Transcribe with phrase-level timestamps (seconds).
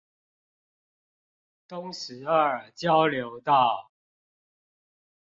[1.69, 3.91] 東石二交流道